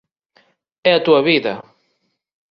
É 0.89 0.91
a 0.95 1.03
túa 1.05 1.21
vida. 1.29 1.53